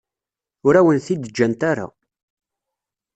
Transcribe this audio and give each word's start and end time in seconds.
Ur 0.67 0.73
awen-t-id-ǧǧant 0.79 1.61
ara. 1.71 1.87